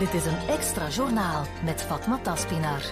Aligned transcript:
Dit 0.00 0.14
is 0.14 0.26
een 0.26 0.48
extra 0.48 0.88
journaal 0.88 1.44
met 1.64 1.82
Fatma 1.82 2.18
Taspinar. 2.18 2.82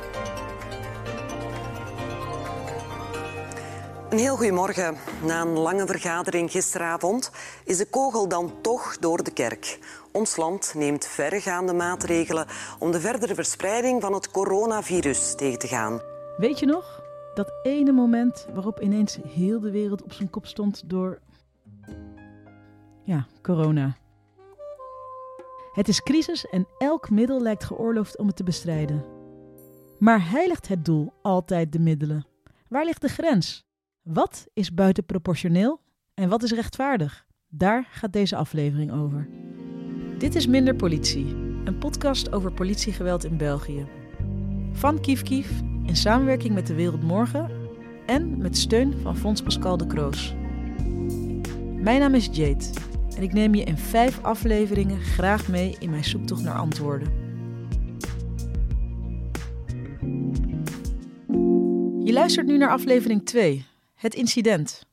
Een 4.10 4.18
heel 4.18 4.36
goedemorgen. 4.36 4.96
Na 5.24 5.40
een 5.40 5.58
lange 5.58 5.86
vergadering 5.86 6.50
gisteravond 6.50 7.30
is 7.64 7.76
de 7.76 7.86
kogel 7.90 8.28
dan 8.28 8.52
toch 8.62 8.98
door 8.98 9.22
de 9.22 9.32
kerk. 9.32 9.78
Ons 10.12 10.36
land 10.36 10.72
neemt 10.76 11.06
verregaande 11.06 11.72
maatregelen 11.72 12.46
om 12.78 12.90
de 12.90 13.00
verdere 13.00 13.34
verspreiding 13.34 14.02
van 14.02 14.12
het 14.12 14.30
coronavirus 14.30 15.34
tegen 15.34 15.58
te 15.58 15.66
gaan. 15.66 16.00
Weet 16.36 16.58
je 16.58 16.66
nog? 16.66 17.02
Dat 17.34 17.52
ene 17.62 17.92
moment 17.92 18.46
waarop 18.54 18.80
ineens 18.80 19.18
heel 19.28 19.60
de 19.60 19.70
wereld 19.70 20.02
op 20.02 20.12
zijn 20.12 20.30
kop 20.30 20.46
stond 20.46 20.90
door. 20.90 21.18
Ja, 23.04 23.26
corona. 23.42 23.96
Het 25.78 25.88
is 25.88 26.02
crisis 26.02 26.46
en 26.46 26.68
elk 26.78 27.10
middel 27.10 27.42
lijkt 27.42 27.64
geoorloofd 27.64 28.18
om 28.18 28.26
het 28.26 28.36
te 28.36 28.42
bestrijden. 28.44 29.04
Maar 29.98 30.30
heiligt 30.30 30.68
het 30.68 30.84
doel 30.84 31.12
altijd 31.22 31.72
de 31.72 31.78
middelen? 31.78 32.26
Waar 32.68 32.84
ligt 32.84 33.00
de 33.00 33.08
grens? 33.08 33.66
Wat 34.02 34.46
is 34.52 34.74
buitenproportioneel 34.74 35.80
en 36.14 36.28
wat 36.28 36.42
is 36.42 36.52
rechtvaardig? 36.52 37.26
Daar 37.48 37.88
gaat 37.90 38.12
deze 38.12 38.36
aflevering 38.36 38.92
over. 38.92 39.28
Dit 40.18 40.34
is 40.34 40.46
Minder 40.46 40.74
Politie, 40.74 41.26
een 41.64 41.78
podcast 41.78 42.32
over 42.32 42.52
politiegeweld 42.52 43.24
in 43.24 43.36
België. 43.36 43.86
Van 44.72 45.00
Kief 45.00 45.22
Kief 45.22 45.60
in 45.86 45.96
samenwerking 45.96 46.54
met 46.54 46.66
de 46.66 46.74
Wereld 46.74 47.02
Morgen 47.02 47.50
en 48.06 48.38
met 48.38 48.56
steun 48.56 48.94
van 49.02 49.16
Fonds 49.16 49.42
Pascal 49.42 49.76
de 49.76 49.86
Kroos. 49.86 50.34
Mijn 51.76 52.00
naam 52.00 52.14
is 52.14 52.28
Jade 52.32 52.64
en 53.18 53.24
ik 53.24 53.32
neem 53.32 53.54
je 53.54 53.64
in 53.64 53.78
vijf 53.78 54.22
afleveringen 54.22 55.00
graag 55.00 55.48
mee 55.48 55.76
in 55.78 55.90
mijn 55.90 56.04
zoektocht 56.04 56.42
naar 56.42 56.58
antwoorden. 56.58 57.08
Je 62.04 62.12
luistert 62.12 62.46
nu 62.46 62.56
naar 62.58 62.70
aflevering 62.70 63.24
2, 63.24 63.64
het 63.94 64.14
incident. 64.14 64.86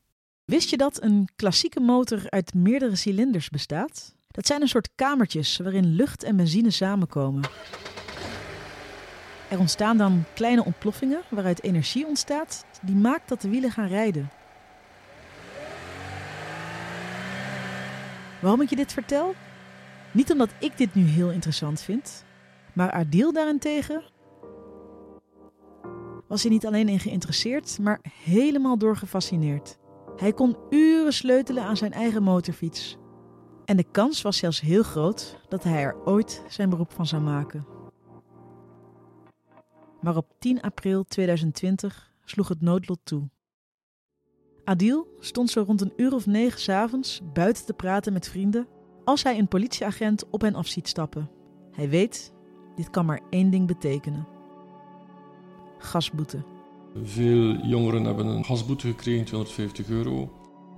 Wist 0.45 0.69
je 0.69 0.77
dat 0.77 1.03
een 1.03 1.29
klassieke 1.35 1.79
motor 1.79 2.29
uit 2.29 2.53
meerdere 2.53 2.95
cilinders 2.95 3.49
bestaat? 3.49 4.15
Dat 4.27 4.47
zijn 4.47 4.61
een 4.61 4.67
soort 4.67 4.89
kamertjes 4.95 5.57
waarin 5.57 5.95
lucht 5.95 6.23
en 6.23 6.35
benzine 6.35 6.71
samenkomen. 6.71 7.43
Er 9.49 9.59
ontstaan 9.59 9.97
dan 9.97 10.23
kleine 10.33 10.65
ontploffingen 10.65 11.21
waaruit 11.29 11.63
energie 11.63 12.07
ontstaat 12.07 12.65
die 12.81 12.95
maakt 12.95 13.29
dat 13.29 13.41
de 13.41 13.49
wielen 13.49 13.71
gaan 13.71 13.87
rijden. 13.87 14.29
Waarom 18.45 18.63
ik 18.63 18.69
je 18.69 18.75
dit 18.75 18.93
vertel? 18.93 19.33
Niet 20.11 20.31
omdat 20.31 20.49
ik 20.59 20.77
dit 20.77 20.95
nu 20.95 21.03
heel 21.03 21.31
interessant 21.31 21.81
vind, 21.81 22.25
maar 22.73 22.91
Adil 22.91 23.33
daarentegen 23.33 24.03
was 26.27 26.41
hij 26.41 26.51
niet 26.51 26.65
alleen 26.65 26.89
in 26.89 26.99
geïnteresseerd, 26.99 27.79
maar 27.79 27.99
helemaal 28.23 28.77
door 28.77 28.97
gefascineerd. 28.97 29.77
Hij 30.15 30.33
kon 30.33 30.57
uren 30.69 31.13
sleutelen 31.13 31.63
aan 31.63 31.77
zijn 31.77 31.93
eigen 31.93 32.23
motorfiets. 32.23 32.97
En 33.65 33.77
de 33.77 33.91
kans 33.91 34.21
was 34.21 34.37
zelfs 34.37 34.61
heel 34.61 34.83
groot 34.83 35.39
dat 35.49 35.63
hij 35.63 35.83
er 35.83 36.05
ooit 36.05 36.43
zijn 36.47 36.69
beroep 36.69 36.91
van 36.91 37.05
zou 37.05 37.21
maken. 37.21 37.67
Maar 40.01 40.15
op 40.15 40.33
10 40.39 40.61
april 40.61 41.03
2020 41.03 42.11
sloeg 42.23 42.47
het 42.47 42.61
noodlot 42.61 42.99
toe. 43.03 43.29
Adil 44.65 45.07
stond 45.19 45.49
zo 45.49 45.63
rond 45.67 45.81
een 45.81 45.93
uur 45.95 46.13
of 46.13 46.25
negen 46.25 46.59
s'avonds 46.59 47.21
buiten 47.33 47.65
te 47.65 47.73
praten 47.73 48.13
met 48.13 48.29
vrienden 48.29 48.67
als 49.03 49.23
hij 49.23 49.37
een 49.37 49.47
politieagent 49.47 50.29
op 50.29 50.43
en 50.43 50.55
af 50.55 50.67
ziet 50.67 50.87
stappen. 50.87 51.29
Hij 51.71 51.89
weet, 51.89 52.33
dit 52.75 52.89
kan 52.89 53.05
maar 53.05 53.21
één 53.29 53.49
ding 53.49 53.67
betekenen. 53.67 54.27
Gasboete. 55.77 56.43
Veel 57.03 57.55
jongeren 57.65 58.03
hebben 58.03 58.25
een 58.25 58.45
gasboete 58.45 58.87
gekregen, 58.87 59.25
250 59.25 59.89
euro. 59.89 60.31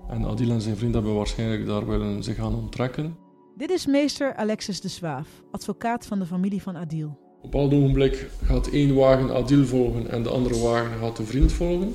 En 0.09 0.25
Adil 0.25 0.49
en 0.49 0.61
zijn 0.61 0.77
vriend 0.77 0.93
hebben 0.93 1.15
waarschijnlijk 1.15 1.65
daar 1.65 1.87
willen 1.87 2.23
zich 2.23 2.39
aan 2.39 2.55
onttrekken. 2.55 3.17
Dit 3.55 3.69
is 3.69 3.85
meester 3.85 4.35
Alexis 4.35 4.81
de 4.81 4.87
Zwaaf, 4.87 5.27
advocaat 5.51 6.05
van 6.05 6.19
de 6.19 6.25
familie 6.25 6.61
van 6.61 6.77
Adil. 6.77 7.07
Op 7.07 7.43
een 7.43 7.49
bepaald 7.49 7.73
ogenblik 7.73 8.29
gaat 8.43 8.67
één 8.67 8.95
wagen 8.95 9.35
Adil 9.35 9.65
volgen 9.65 10.09
en 10.09 10.23
de 10.23 10.29
andere 10.29 10.59
wagen 10.59 10.99
gaat 10.99 11.17
de 11.17 11.25
vriend 11.25 11.51
volgen. 11.51 11.93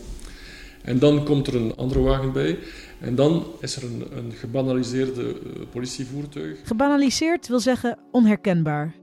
En 0.83 0.99
dan 0.99 1.25
komt 1.25 1.47
er 1.47 1.55
een 1.55 1.77
andere 1.77 2.01
wagen 2.01 2.33
bij. 2.33 2.59
En 3.01 3.15
dan 3.15 3.47
is 3.61 3.77
er 3.77 3.85
een, 3.85 4.07
een 4.17 4.33
gebanaliseerde 4.33 5.23
uh, 5.23 5.63
politievoertuig. 5.71 6.59
Gebanaliseerd 6.65 7.49
wil 7.49 7.61
zeggen 7.61 7.99
onherkenbaar. 8.11 8.95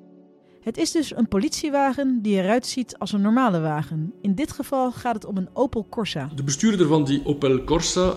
Het 0.62 0.78
is 0.78 0.91
dus 0.91 1.16
een 1.16 1.28
politiewagen 1.28 2.22
die 2.22 2.41
eruit 2.41 2.66
ziet 2.66 2.97
als 2.97 3.12
een 3.12 3.22
normale 3.22 3.59
wagen. 3.59 4.13
In 4.22 4.35
dit 4.35 4.51
geval 4.51 4.91
gaat 4.91 5.13
het 5.13 5.25
om 5.25 5.38
een 5.38 5.50
Opel 5.53 5.85
Corsa. 5.89 6.29
De 6.35 6.44
bestuurder 6.44 6.88
van 6.88 7.06
die 7.06 7.25
Opel 7.25 7.63
Corsa 7.63 8.13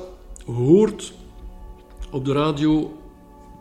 hoort 0.46 1.12
op 2.10 2.24
de 2.24 2.32
radio 2.32 3.00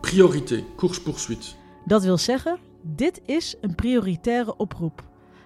priorité, 0.00 0.64
course-poursuite. 0.76 1.46
Dat 1.84 2.04
wil 2.04 2.18
zeggen, 2.18 2.58
dit 2.82 3.20
is 3.26 3.54
een 3.60 3.74
prioritaire 3.74 4.56
oproep. 4.56 5.02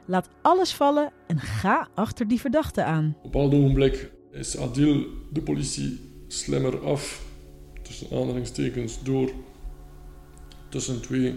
Laat 0.07 0.29
alles 0.43 0.73
vallen 0.73 1.13
en 1.27 1.39
ga 1.39 1.89
achter 1.95 2.29
die 2.29 2.41
verdachte 2.41 2.85
aan. 2.85 3.17
Op 3.23 3.25
een 3.25 3.31
bepaald 3.31 3.55
ogenblik 3.55 4.11
is 4.39 4.59
Adil 4.59 5.07
de 5.33 5.43
politie 5.43 6.01
slimmer 6.27 6.79
af, 6.79 7.27
tussen 7.83 8.07
aanhalingstekens, 8.11 9.03
door 9.03 9.31
tussen 10.69 11.01
twee 11.01 11.35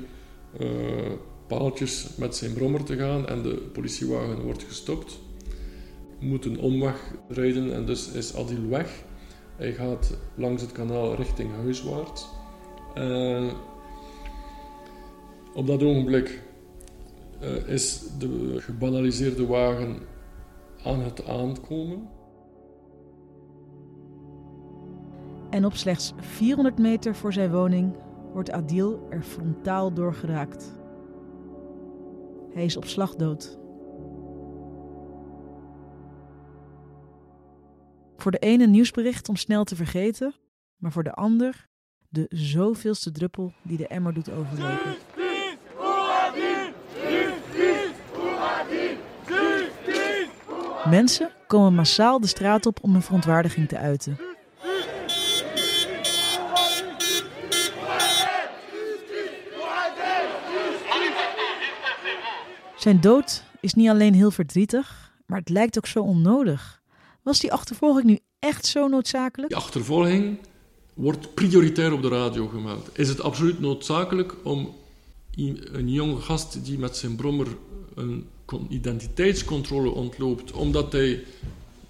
uh, 0.60 1.12
paaltjes 1.48 2.08
met 2.18 2.36
zijn 2.36 2.54
brommer 2.54 2.84
te 2.84 2.98
gaan 2.98 3.28
en 3.28 3.42
de 3.42 3.56
politiewagen 3.74 4.42
wordt 4.42 4.64
gestopt. 4.64 5.20
Moet 6.20 6.46
een 6.46 6.60
omweg 6.60 7.14
rijden 7.28 7.74
en 7.74 7.86
dus 7.86 8.12
is 8.12 8.36
Adil 8.36 8.68
weg. 8.68 9.04
Hij 9.56 9.74
gaat 9.74 10.18
langs 10.36 10.62
het 10.62 10.72
kanaal 10.72 11.16
richting 11.16 11.52
huiswaarts. 11.56 12.28
Op 15.54 15.68
dat 15.68 15.84
ogenblik 15.84 16.42
uh, 17.42 17.68
is 17.68 18.02
de 18.20 18.56
gebanaliseerde 18.58 19.46
wagen 19.46 19.98
aan 20.84 21.00
het 21.00 21.26
aankomen. 21.28 22.08
En 25.50 25.66
op 25.66 25.76
slechts 25.76 26.14
400 26.18 26.78
meter 26.78 27.16
voor 27.16 27.34
zijn 27.34 27.52
woning 27.52 27.96
wordt 28.34 28.52
Adil 28.52 29.08
er 29.10 29.22
frontaal 29.22 29.94
door 29.94 30.14
geraakt. 30.14 30.80
Hij 32.54 32.66
is 32.66 32.78
op 32.78 32.86
slag 32.86 33.16
dood. 33.16 33.58
Voor 38.18 38.32
de 38.32 38.38
ene 38.38 38.68
nieuwsbericht 38.68 39.30
om 39.30 39.36
snel 39.36 39.64
te 39.64 39.76
vergeten, 39.76 40.34
maar 40.78 40.92
voor 40.92 41.04
de 41.04 41.14
ander 41.14 41.68
de 42.10 42.26
zoveelste 42.30 43.12
druppel 43.12 43.54
die 43.62 43.78
de 43.78 43.88
emmer 43.88 44.14
doet 44.14 44.32
overlopen. 44.32 44.96
Mensen 50.90 51.32
komen 51.48 51.74
massaal 51.74 52.20
de 52.20 52.28
straat 52.28 52.66
op 52.66 52.80
om 52.82 52.92
hun 52.92 53.02
verontwaardiging 53.02 53.68
te 53.68 53.78
uiten. 53.78 54.29
Zijn 62.80 63.02
dood 63.02 63.44
is 63.62 63.74
niet 63.74 63.90
alleen 63.90 64.14
heel 64.14 64.32
verdrietig, 64.32 65.14
maar 65.26 65.40
het 65.40 65.50
lijkt 65.50 65.78
ook 65.78 65.88
zo 65.88 66.00
onnodig. 66.00 66.82
Was 67.24 67.40
die 67.40 67.52
achtervolging 67.52 68.06
nu 68.06 68.20
echt 68.40 68.66
zo 68.66 68.88
noodzakelijk? 68.88 69.50
Die 69.50 69.62
achtervolging 69.62 70.38
wordt 70.94 71.34
prioritair 71.34 71.94
op 71.94 72.02
de 72.02 72.08
radio 72.08 72.48
gemeld. 72.48 72.90
Is 72.94 73.10
het 73.10 73.22
absoluut 73.22 73.60
noodzakelijk 73.60 74.36
om 74.44 74.76
een 75.72 75.92
jonge 75.92 76.22
gast 76.22 76.66
die 76.66 76.80
met 76.80 76.98
zijn 76.98 77.16
brommer 77.16 77.48
een 77.96 78.28
identiteitscontrole 78.70 79.90
ontloopt, 79.90 80.52
omdat 80.52 80.92
hij 80.92 81.24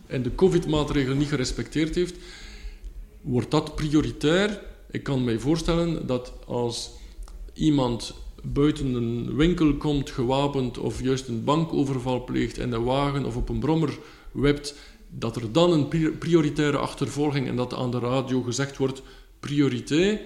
in 0.07 0.24
de 0.24 0.36
COVID-maatregelen 0.36 1.18
niet 1.18 1.27
gerespecteerd 1.27 1.95
heeft, 1.95 2.15
wordt 3.21 3.51
dat 3.51 3.75
prioritair? 3.75 4.62
Ik 4.91 5.03
kan 5.03 5.24
mij 5.24 5.39
voorstellen 5.39 6.07
dat 6.07 6.33
als 6.45 6.89
iemand 7.53 8.13
buiten 8.44 8.94
een 8.94 9.36
winkel 9.36 9.75
komt 9.75 10.09
gewapend 10.09 10.77
of 10.77 11.01
juist 11.01 11.27
een 11.27 11.44
bankoverval 11.44 12.24
pleegt 12.24 12.57
in 12.57 12.71
een 12.71 12.83
wagen 12.83 13.25
of 13.25 13.36
op 13.36 13.50
een 13.50 13.59
brommer 13.59 13.97
wept, 14.31 14.75
dat 15.09 15.36
er 15.36 15.51
dan 15.51 15.71
een 15.71 16.18
prioritaire 16.18 16.77
achtervolging 16.77 17.47
en 17.47 17.56
dat 17.56 17.74
aan 17.74 17.91
de 17.91 18.00
radio 18.00 18.41
gezegd 18.41 18.77
wordt 18.77 19.01
prioriteit. 19.39 20.21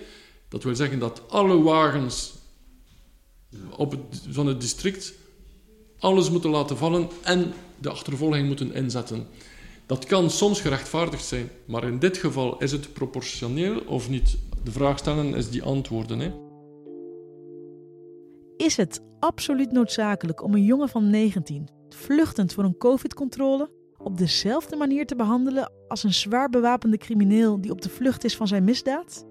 Dat 0.49 0.63
wil 0.63 0.75
zeggen 0.75 0.99
dat 0.99 1.21
alle 1.29 1.61
wagens 1.61 2.33
op 3.69 3.91
het, 3.91 4.21
van 4.29 4.47
het 4.47 4.61
district 4.61 5.13
alles 5.99 6.29
moeten 6.29 6.49
laten 6.49 6.77
vallen 6.77 7.09
en 7.21 7.53
de 7.79 7.89
achtervolging 7.89 8.47
moeten 8.47 8.73
inzetten. 8.73 9.27
Dat 9.85 10.05
kan 10.05 10.29
soms 10.29 10.61
gerechtvaardigd 10.61 11.25
zijn, 11.25 11.49
maar 11.65 11.83
in 11.83 11.99
dit 11.99 12.17
geval 12.17 12.57
is 12.57 12.71
het 12.71 12.93
proportioneel 12.93 13.79
of 13.79 14.09
niet? 14.09 14.37
De 14.63 14.71
vraag 14.71 14.97
stellen 14.97 15.35
is 15.35 15.49
die 15.49 15.63
antwoorden. 15.63 16.19
Hè? 16.19 16.31
Is 18.57 18.77
het 18.77 19.01
absoluut 19.19 19.71
noodzakelijk 19.71 20.43
om 20.43 20.53
een 20.53 20.63
jongen 20.63 20.89
van 20.89 21.09
19, 21.09 21.67
vluchtend 21.89 22.53
voor 22.53 22.63
een 22.63 22.77
COVID-controle, 22.77 23.69
op 23.97 24.17
dezelfde 24.17 24.75
manier 24.75 25.05
te 25.05 25.15
behandelen 25.15 25.71
als 25.87 26.03
een 26.03 26.13
zwaar 26.13 26.49
bewapende 26.49 26.97
crimineel 26.97 27.61
die 27.61 27.71
op 27.71 27.81
de 27.81 27.89
vlucht 27.89 28.23
is 28.23 28.35
van 28.35 28.47
zijn 28.47 28.63
misdaad? 28.63 29.25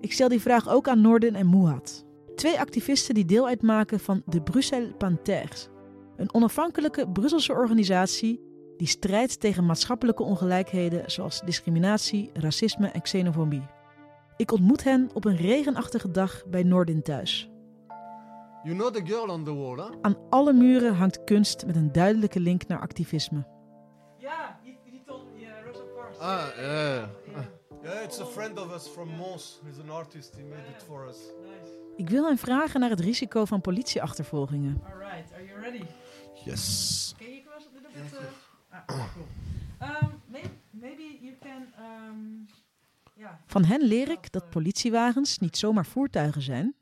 Ik 0.00 0.12
stel 0.12 0.28
die 0.28 0.40
vraag 0.40 0.68
ook 0.68 0.88
aan 0.88 1.00
Norden 1.00 1.34
en 1.34 1.46
Mouhat, 1.46 2.06
twee 2.34 2.58
activisten 2.58 3.14
die 3.14 3.24
deel 3.24 3.46
uitmaken 3.46 4.00
van 4.00 4.22
de 4.26 4.42
Bruxelles 4.42 4.92
Panthers, 4.98 5.68
een 6.16 6.34
onafhankelijke 6.34 7.08
Brusselse 7.08 7.52
organisatie 7.52 8.40
die 8.76 8.86
strijdt 8.86 9.40
tegen 9.40 9.66
maatschappelijke 9.66 10.22
ongelijkheden 10.22 11.10
zoals 11.10 11.40
discriminatie, 11.44 12.30
racisme 12.32 12.88
en 12.88 13.02
xenofobie. 13.02 13.66
Ik 14.36 14.52
ontmoet 14.52 14.84
hen 14.84 15.10
op 15.14 15.24
een 15.24 15.36
regenachtige 15.36 16.10
dag 16.10 16.44
bij 16.46 16.62
Nordin 16.62 17.02
thuis. 17.02 17.50
You 18.64 18.76
know 18.76 18.90
the 18.90 19.02
girl 19.02 19.30
on 19.30 19.44
the 19.44 19.54
wall, 19.54 19.76
huh? 19.76 19.90
Aan 20.02 20.16
alle 20.30 20.52
muren 20.52 20.94
hangt 20.94 21.24
kunst 21.24 21.66
met 21.66 21.76
een 21.76 21.92
duidelijke 21.92 22.40
link 22.40 22.66
naar 22.66 22.80
activisme. 22.80 23.46
Ja, 24.16 24.58
you, 24.62 24.76
you 24.84 25.02
told 25.06 25.24
me, 25.32 25.40
yeah, 25.40 25.64
Rosa 25.64 25.84
Parks. 25.96 26.18
Ah, 26.18 26.46
yeah. 26.56 27.08
Yeah, 27.82 28.02
it's 28.02 28.20
a 28.20 28.26
friend 28.26 28.58
of 28.58 28.74
us 28.74 28.88
from 28.88 29.08
Mons. 29.08 29.60
He's 29.64 29.78
an 29.78 29.90
artist. 29.90 30.34
He 30.36 30.42
made 30.42 30.68
it 30.76 30.82
for 30.82 31.06
us. 31.08 31.16
Nice. 31.42 31.72
Ik 31.96 32.08
wil 32.08 32.26
hen 32.26 32.38
vragen 32.38 32.80
naar 32.80 32.90
het 32.90 33.00
risico 33.00 33.44
van 33.44 33.60
politieachtervolgingen. 33.60 34.82
All 34.84 34.98
right, 34.98 35.32
are 35.32 35.44
you 35.44 35.60
ready? 35.60 35.84
Yes. 36.44 37.14
Can 37.18 37.26
you 37.26 37.40
give 37.42 37.56
us 37.56 37.66
a 37.66 37.70
little 37.74 38.02
bit? 38.02 38.20
Uh, 38.20 38.78
ah, 38.86 38.86
cool. 38.86 39.26
Um, 39.82 40.20
maybe, 40.26 40.48
maybe 40.70 41.18
you 41.20 41.34
can. 41.40 41.72
Um, 41.80 42.46
yeah. 43.14 43.30
Van 43.46 43.64
hen 43.64 43.82
leer 43.82 44.10
ik 44.10 44.32
dat 44.32 44.50
politiewagens 44.50 45.38
niet 45.38 45.56
zomaar 45.56 45.86
voertuigen 45.86 46.42
zijn, 46.42 46.74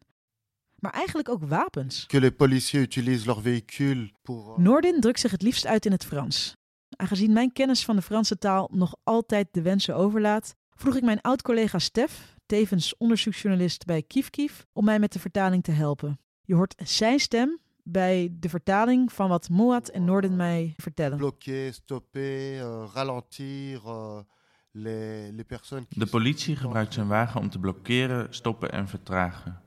maar 0.78 0.93
eigenlijk 0.93 1.28
ook 1.28 1.44
wapens. 1.44 2.06
que 2.06 2.20
les 2.20 2.31
policiers 2.37 2.84
utilisent 2.84 3.26
leurs 3.26 3.43
véhicules 3.43 4.12
pour... 4.23 4.49
euh, 4.49 4.58
Nordin 4.58 5.00
drukt 5.00 5.20
zich 5.20 5.31
het 5.31 5.43
liefst 5.43 5.67
uit 5.67 5.87
in 5.87 5.93
het 5.93 6.05
Frans. 6.05 6.56
Aangezien 6.96 7.32
mijn 7.32 7.52
kennis 7.52 7.84
van 7.84 7.96
de 7.96 8.02
Franse 8.02 8.38
taal 8.38 8.69
nog 8.73 8.96
altijd 9.05 9.49
de 9.50 9.62
wensen 9.62 9.96
overlaat, 9.96 10.55
vroeg 10.75 10.96
ik 10.96 11.02
mijn 11.02 11.20
oud-collega 11.20 11.78
Stef, 11.78 12.34
tevens 12.46 12.96
onderzoeksjournalist 12.96 13.84
bij 13.84 14.02
Kief 14.02 14.31
Kief, 14.31 14.67
om 14.73 14.84
mij 14.84 14.99
met 14.99 15.12
de 15.12 15.19
vertaling 15.19 15.62
te 15.62 15.70
helpen. 15.73 16.19
Je 16.43 16.55
hoort 16.55 16.75
zijn 16.84 17.19
stem 17.20 17.58
bij 17.82 18.28
de 18.32 18.49
vertaling 18.49 19.12
van 19.12 19.28
wat 19.28 19.49
Moat 19.49 19.88
en 19.88 20.05
Nordin 20.05 20.37
mij 20.37 20.75
vertellen. 20.76 21.17
bloquer, 21.19 21.73
stopper, 21.75 22.61
euh, 22.61 22.88
ralentir 22.94 23.81
euh, 23.87 24.19
les, 24.70 25.31
les 25.32 25.44
personnes 25.46 25.87
qui 25.88 25.99
De 25.99 26.06
politie 26.06 26.56
gebruikt 26.56 26.94
zijn 26.94 27.08
wagen 27.08 27.40
om 27.40 27.50
te 27.50 27.58
blokkeren, 27.58 28.26
stoppen 28.34 28.73
en 28.73 28.88
vertragen. 28.88 29.61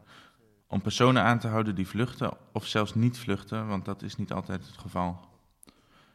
Om 0.71 0.81
personen 0.81 1.23
aan 1.23 1.39
te 1.39 1.47
houden 1.47 1.75
die 1.75 1.87
vluchten 1.87 2.37
of 2.53 2.65
zelfs 2.65 2.95
niet 2.95 3.17
vluchten, 3.17 3.67
want 3.67 3.85
dat 3.85 4.01
is 4.01 4.15
niet 4.15 4.31
altijd 4.31 4.65
het 4.65 4.77
geval. 4.77 5.19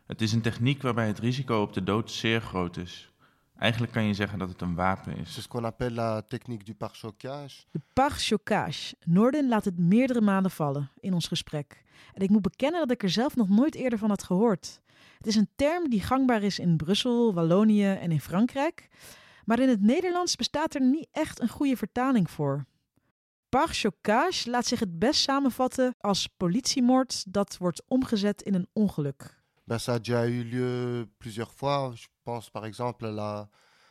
Het 0.07 0.21
is 0.21 0.33
een 0.33 0.41
techniek 0.41 0.83
waarbij 0.83 1.07
het 1.07 1.19
risico 1.19 1.63
op 1.63 1.73
de 1.73 1.83
dood 1.83 2.11
zeer 2.11 2.41
groot 2.41 2.77
is. 2.77 3.13
Eigenlijk 3.59 3.93
kan 3.93 4.05
je 4.05 4.15
zeggen 4.15 4.39
dat 4.39 4.49
het 4.49 4.61
een 4.61 4.75
wapen 4.75 5.13
C'est 5.13 5.27
is. 5.27 5.43
ce 5.43 5.49
qu'on 5.49 5.65
appelle 5.65 5.95
la 5.95 6.23
technique 6.23 6.65
du. 6.65 6.75
De 7.71 7.81
pare-chocage. 7.93 8.95
Nordin 9.05 9.49
laat 9.49 9.65
het 9.65 9.79
meerdere 9.79 10.21
malen 10.21 10.51
vallen 10.51 10.91
in 11.01 11.15
ons 11.15 11.27
gesprek. 11.27 11.85
En 12.13 12.23
ik 12.23 12.31
moet 12.31 12.43
bekennen 12.43 12.81
dat 12.81 12.91
ik 12.91 13.03
er 13.03 13.11
zelf 13.11 13.37
nog 13.37 13.49
nooit 13.49 13.75
eerder 13.75 13.99
van 13.99 14.09
had 14.09 14.23
gehoord. 14.23 14.81
Het 15.19 15.27
is 15.27 15.37
een 15.37 15.49
term 15.57 15.91
die 15.91 16.03
gangbaar 16.03 16.43
is 16.43 16.59
in 16.59 16.77
Brussel, 16.77 17.35
Wallonië 17.35 17.91
en 17.93 18.13
in 18.13 18.21
Frankrijk. 18.21 18.89
Maar 19.45 19.59
in 19.59 19.69
het 19.69 19.81
Nederlands 19.81 20.37
bestaat 20.37 20.75
er 20.75 20.81
niet 20.81 21.09
echt 21.13 21.41
een 21.41 21.49
goede 21.49 21.77
vertaling 21.77 22.31
voor. 22.31 22.65
Pare-chocage 23.55 24.51
laat 24.51 24.67
zich 24.67 24.81
het 24.81 24.99
best 24.99 25.21
samenvatten 25.21 25.95
als 26.01 26.27
politiemoord 26.37 27.33
dat 27.33 27.57
wordt 27.57 27.83
omgezet 27.89 28.43
in 28.43 28.55
een 28.55 28.67
ongeluk. 28.73 29.43
Ben, 29.65 29.81
ça 29.81 29.93
a 29.93 29.99
déjà 29.99 30.27
eu 30.29 30.43
lieu 30.45 31.07
plusieurs 31.19 31.53
fois. 31.53 31.95
Je 32.01 32.07
pense 32.23 32.51
par 32.51 32.65
exemple 32.65 33.07
à 33.07 33.11
la, 33.11 33.49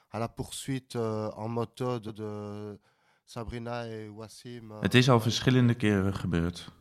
à 0.10 0.20
la 0.20 0.28
poursuite 0.28 0.96
euh, 0.96 1.32
en 1.36 1.48
moto 1.52 2.00
de, 2.00 2.12
de 2.14 2.80
Sabrina 3.26 3.86
et 3.88 4.10
Wassim. 4.16 4.72
euh, 4.72 4.82
Het 4.82 4.94
is 4.94 5.10
al 5.10 5.20
verschillende 5.20 5.74
keren 5.74 6.14
gebeurd. 6.14 6.72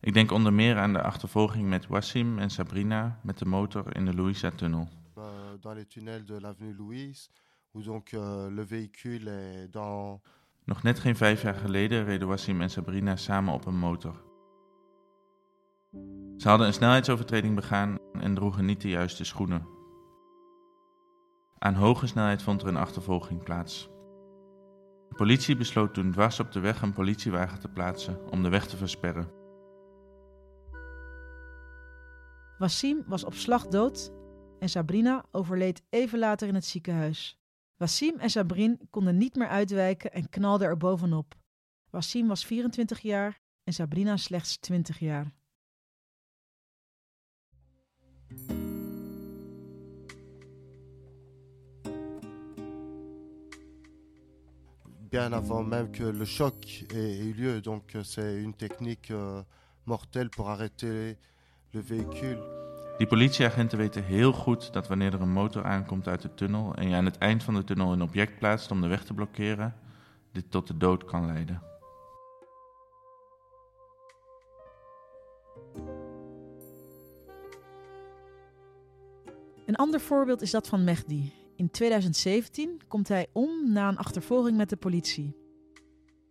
Ik 0.00 0.12
denk 0.14 0.30
onder 0.30 0.52
meer 0.52 0.78
aan 0.78 0.92
de 0.92 1.02
achtervolging 1.02 1.68
met 1.68 1.86
Wassim 1.86 2.38
en 2.38 2.50
Sabrina 2.50 3.20
met 3.22 3.38
de 3.38 3.44
motor 3.44 3.96
in 3.96 4.04
de 4.04 4.14
Louisa-tunnel. 4.14 4.88
euh, 5.16 5.22
dans 5.60 5.74
les 5.76 5.86
tunnels 5.86 6.24
de 6.24 6.40
l'avenue 6.40 6.74
Louise, 6.74 7.28
où 7.74 7.82
donc 7.82 8.12
euh, 8.14 8.50
le 8.50 8.64
véhicule 8.64 9.28
est 9.28 9.68
dans 9.72 10.20
Nog 10.70 10.82
net 10.82 10.98
geen 10.98 11.16
vijf 11.16 11.42
jaar 11.42 11.54
geleden 11.54 12.04
reden 12.04 12.28
Wassim 12.28 12.60
en 12.60 12.70
Sabrina 12.70 13.16
samen 13.16 13.54
op 13.54 13.66
een 13.66 13.78
motor. 13.78 14.22
Ze 16.36 16.48
hadden 16.48 16.66
een 16.66 16.72
snelheidsovertreding 16.72 17.54
begaan 17.54 17.98
en 18.12 18.34
droegen 18.34 18.64
niet 18.64 18.80
de 18.80 18.88
juiste 18.88 19.24
schoenen. 19.24 19.68
Aan 21.58 21.74
hoge 21.74 22.06
snelheid 22.06 22.42
vond 22.42 22.62
er 22.62 22.68
een 22.68 22.76
achtervolging 22.76 23.42
plaats. 23.42 23.90
De 25.08 25.14
politie 25.16 25.56
besloot 25.56 25.94
toen 25.94 26.12
dwars 26.12 26.40
op 26.40 26.52
de 26.52 26.60
weg 26.60 26.82
een 26.82 26.92
politiewagen 26.92 27.60
te 27.60 27.68
plaatsen 27.68 28.30
om 28.30 28.42
de 28.42 28.48
weg 28.48 28.66
te 28.66 28.76
versperren. 28.76 29.30
Wassim 32.58 33.02
was 33.06 33.24
op 33.24 33.34
slag 33.34 33.66
dood 33.66 34.12
en 34.58 34.68
Sabrina 34.68 35.24
overleed 35.30 35.82
even 35.88 36.18
later 36.18 36.48
in 36.48 36.54
het 36.54 36.64
ziekenhuis. 36.64 37.39
Wassim 37.80 38.18
en 38.18 38.30
Sabrin 38.30 38.80
konden 38.90 39.16
niet 39.16 39.34
meer 39.34 39.48
uitwijken 39.48 40.12
en 40.12 40.28
knalden 40.28 40.68
er 40.68 40.76
bovenop. 40.76 41.34
Wassim 41.90 42.28
was 42.28 42.46
24 42.46 43.00
jaar 43.00 43.40
en 43.64 43.72
Sabrina 43.72 44.16
slechts 44.16 44.58
20 44.60 44.98
jaar. 44.98 45.32
bien 55.10 55.32
avant 55.32 55.64
même 55.64 55.90
que 55.90 56.04
le 56.04 56.24
choc 56.24 56.84
ait 56.94 57.18
eu 57.18 57.32
lieu. 57.32 57.60
Donc 57.60 57.96
euh, 57.96 58.04
c'est 58.04 58.40
une 58.40 58.54
technique 58.54 59.10
euh, 59.10 59.42
mortelle 59.84 60.30
pour 60.30 60.50
arrêter 60.50 61.16
le 61.72 61.80
véhicule. 61.80 62.59
Die 63.00 63.08
politieagenten 63.08 63.78
weten 63.78 64.04
heel 64.04 64.32
goed 64.32 64.72
dat 64.72 64.88
wanneer 64.88 65.14
er 65.14 65.20
een 65.20 65.32
motor 65.32 65.64
aankomt 65.64 66.08
uit 66.08 66.22
de 66.22 66.34
tunnel 66.34 66.74
en 66.74 66.88
je 66.88 66.94
aan 66.94 67.04
het 67.04 67.18
eind 67.18 67.42
van 67.42 67.54
de 67.54 67.64
tunnel 67.64 67.92
een 67.92 68.02
object 68.02 68.38
plaatst 68.38 68.70
om 68.70 68.80
de 68.80 68.86
weg 68.86 69.04
te 69.04 69.14
blokkeren, 69.14 69.74
dit 70.32 70.50
tot 70.50 70.66
de 70.66 70.76
dood 70.76 71.04
kan 71.04 71.26
leiden. 71.26 71.62
Een 79.66 79.76
ander 79.76 80.00
voorbeeld 80.00 80.42
is 80.42 80.50
dat 80.50 80.68
van 80.68 80.84
Mehdi. 80.84 81.32
In 81.56 81.70
2017 81.70 82.80
komt 82.88 83.08
hij 83.08 83.26
om 83.32 83.72
na 83.72 83.88
een 83.88 83.98
achtervolging 83.98 84.56
met 84.56 84.68
de 84.68 84.76
politie. 84.76 85.36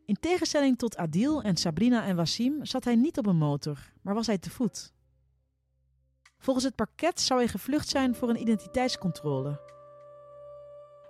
In 0.05 0.17
tegenstelling 0.19 0.77
tot 0.77 0.97
Adil 0.97 1.41
en 1.41 1.57
Sabrina 1.57 2.05
en 2.05 2.15
Wassim 2.15 2.65
zat 2.65 2.83
hij 2.83 2.95
niet 2.95 3.17
op 3.17 3.25
een 3.25 3.37
motor, 3.37 3.79
maar 4.01 4.13
was 4.13 4.27
hij 4.27 4.37
te 4.37 4.49
voet. 4.49 4.97
Volgens 6.39 6.65
het 6.65 6.75
parket 6.75 7.19
zou 7.19 7.39
hij 7.39 7.49
gevlucht 7.49 7.89
zijn 7.89 8.15
voor 8.15 8.29
een 8.29 8.41
identiteitscontrole. 8.41 9.61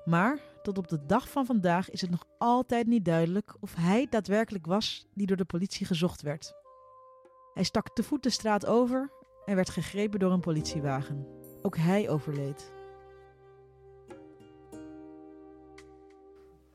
Maar 0.05 0.39
tot 0.61 0.77
op 0.77 0.87
de 0.87 1.05
dag 1.05 1.29
van 1.29 1.45
vandaag 1.45 1.89
is 1.89 2.01
het 2.01 2.09
nog 2.09 2.25
altijd 2.37 2.87
niet 2.87 3.05
duidelijk 3.05 3.55
of 3.59 3.75
hij 3.75 4.07
daadwerkelijk 4.09 4.65
was 4.65 5.07
die 5.13 5.27
door 5.27 5.37
de 5.37 5.45
politie 5.45 5.85
gezocht 5.85 6.21
werd. 6.21 6.53
Hij 7.53 7.63
stak 7.63 7.95
te 7.95 8.03
voet 8.03 8.23
de 8.23 8.29
straat 8.29 8.65
over 8.65 9.11
en 9.45 9.55
werd 9.55 9.69
gegrepen 9.69 10.19
door 10.19 10.31
een 10.31 10.39
politiewagen. 10.39 11.27
Ook 11.61 11.77
hij 11.77 12.09
overleed. 12.09 12.73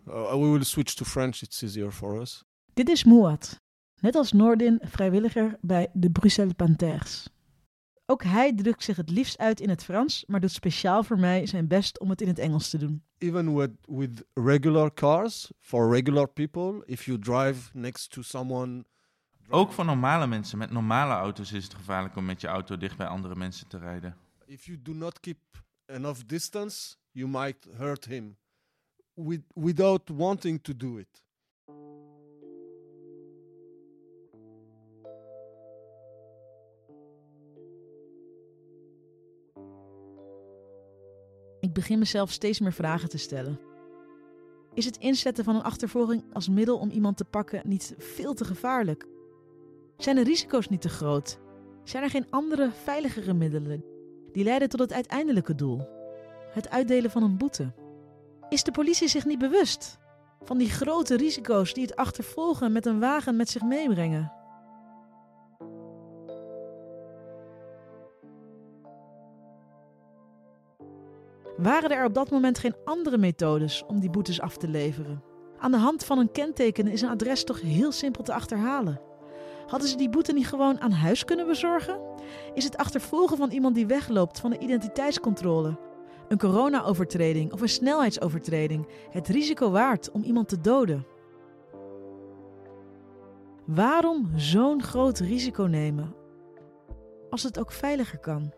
Uh, 0.06 0.30
we 0.30 0.46
will 0.46 0.64
switch 0.64 0.94
to 0.94 1.04
French. 1.04 1.40
It's 1.42 1.62
easier 1.62 1.90
for 1.90 2.20
us. 2.20 2.44
Dit 2.75 2.88
is 2.88 3.04
Mouad, 3.04 3.61
net 4.00 4.14
als 4.14 4.32
Nordin 4.32 4.80
vrijwilliger 4.82 5.58
bij 5.61 5.88
de 5.92 6.11
Bruxelles 6.11 6.52
Panthers. 6.52 7.33
Ook 8.06 8.23
hij 8.23 8.54
drukt 8.54 8.82
zich 8.82 8.96
het 8.96 9.11
liefst 9.11 9.38
uit 9.38 9.61
in 9.61 9.68
het 9.68 9.84
Frans, 9.84 10.25
maar 10.26 10.40
doet 10.40 10.50
speciaal 10.50 11.02
voor 11.02 11.18
mij 11.18 11.46
zijn 11.46 11.68
best 11.68 11.99
om 11.99 12.11
het 12.11 12.20
in 12.20 12.28
het 12.28 12.38
Engels 12.38 12.70
te 12.70 12.78
doen. 12.78 13.04
Even 13.18 13.54
with 13.54 13.70
with 13.87 14.25
regular 14.34 14.94
cars, 14.94 15.52
for 15.58 15.90
regular 15.90 16.28
people, 16.28 16.82
if 16.87 17.04
you 17.04 17.18
drive 17.18 17.70
next 17.73 18.11
to 18.11 18.23
someone. 18.23 18.84
Ook 19.49 19.73
voor 19.73 19.84
normale 19.84 20.26
mensen 20.26 20.58
met 20.58 20.70
normale 20.70 21.12
auto's 21.12 21.52
is 21.52 21.64
het 21.64 21.75
gevaarlijk 21.75 22.16
om 22.16 22.25
met 22.25 22.40
je 22.40 22.46
auto 22.46 22.76
dicht 22.76 22.96
bij 22.96 23.06
andere 23.06 23.34
mensen 23.37 23.68
te 23.68 23.78
rijden. 23.78 24.16
If 24.46 24.64
you 24.64 24.82
do 24.82 24.92
not 24.92 25.20
keep 25.20 25.38
enough 25.87 26.20
distance, 26.26 26.96
you 27.11 27.28
might 27.28 27.68
hurt 27.76 28.04
him, 28.04 28.37
with, 29.14 29.42
without 29.54 30.08
wanting 30.08 30.62
to 30.62 30.76
do 30.76 30.96
it. 30.96 31.24
Begin 41.75 41.99
mezelf 41.99 42.31
steeds 42.31 42.61
meer 42.61 42.73
vragen 42.73 43.09
te 43.09 43.19
stellen. 43.19 43.61
Is 44.75 44.85
het 44.85 44.97
inzetten 44.97 45.45
van 45.45 45.54
een 45.54 45.62
achtervolging 45.62 46.25
als 46.33 46.49
middel 46.49 46.78
om 46.78 46.90
iemand 46.90 47.16
te 47.16 47.25
pakken 47.25 47.62
niet 47.64 47.95
veel 47.99 48.35
te 48.35 48.45
gevaarlijk? 48.45 49.07
Zijn 49.97 50.16
de 50.16 50.23
risico's 50.23 50.69
niet 50.69 50.81
te 50.81 50.88
groot? 50.88 51.38
Zijn 51.85 52.02
er 52.02 52.11
geen 52.11 52.31
andere, 52.31 52.71
veiligere 52.71 53.33
middelen 53.33 53.85
die 54.33 54.45
leiden 54.45 54.69
tot 54.69 54.81
het 54.81 54.93
uiteindelijke 54.93 55.54
doel: 55.54 55.88
het 56.50 56.71
uitdelen 56.71 57.11
van 57.11 57.23
een 57.23 57.37
boete? 57.37 57.73
Is 58.49 58.62
de 58.62 58.71
politie 58.71 59.09
zich 59.09 59.25
niet 59.25 59.38
bewust 59.38 59.99
van 60.43 60.59
die 60.59 60.71
grote 60.71 61.16
risico's 61.16 61.75
die 61.75 61.85
het 61.85 61.97
achtervolgen 61.97 62.73
met 62.73 62.87
een 62.87 63.00
wagen 63.00 63.37
met 63.37 63.49
zich 63.49 63.62
meebrengen? 63.62 64.33
Waren 71.64 71.90
er 71.90 72.04
op 72.04 72.14
dat 72.14 72.30
moment 72.30 72.59
geen 72.59 72.75
andere 72.85 73.18
methodes 73.18 73.85
om 73.87 74.00
die 74.00 74.11
boetes 74.11 74.40
af 74.40 74.56
te 74.56 74.68
leveren? 74.68 75.23
Aan 75.59 75.71
de 75.71 75.76
hand 75.76 76.04
van 76.04 76.18
een 76.18 76.33
kenteken 76.33 76.87
is 76.87 77.02
een 77.02 77.09
adres 77.09 77.44
toch 77.44 77.61
heel 77.61 77.92
simpel 77.92 78.23
te 78.23 78.33
achterhalen. 78.33 79.00
Hadden 79.66 79.88
ze 79.88 79.97
die 79.97 80.09
boete 80.09 80.33
niet 80.33 80.47
gewoon 80.47 80.80
aan 80.80 80.90
huis 80.90 81.25
kunnen 81.25 81.47
bezorgen? 81.47 82.00
Is 82.54 82.64
het 82.64 82.76
achtervolgen 82.76 83.37
van 83.37 83.50
iemand 83.50 83.75
die 83.75 83.87
wegloopt 83.87 84.40
van 84.40 84.50
de 84.50 84.59
identiteitscontrole, 84.59 85.78
een 86.28 86.38
corona-overtreding 86.38 87.52
of 87.52 87.61
een 87.61 87.68
snelheidsovertreding 87.68 88.87
het 89.11 89.28
risico 89.28 89.71
waard 89.71 90.11
om 90.11 90.23
iemand 90.23 90.49
te 90.49 90.61
doden? 90.61 91.06
Waarom 93.66 94.30
zo'n 94.37 94.83
groot 94.83 95.18
risico 95.18 95.62
nemen 95.62 96.14
als 97.30 97.42
het 97.42 97.59
ook 97.59 97.73
veiliger 97.73 98.18
kan? 98.18 98.52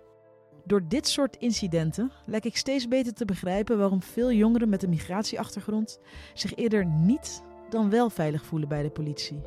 Door 0.66 0.88
dit 0.88 1.08
soort 1.08 1.36
incidenten 1.36 2.12
lijkt 2.24 2.46
ik 2.46 2.56
steeds 2.56 2.88
beter 2.88 3.12
te 3.12 3.24
begrijpen 3.24 3.78
waarom 3.78 4.02
veel 4.02 4.32
jongeren 4.32 4.68
met 4.68 4.82
een 4.82 4.90
migratieachtergrond 4.90 5.98
zich 6.34 6.54
eerder 6.54 6.86
niet 6.86 7.42
dan 7.70 7.90
wel 7.90 8.10
veilig 8.10 8.44
voelen 8.44 8.68
bij 8.68 8.82
de 8.82 8.90
politie. 8.90 9.40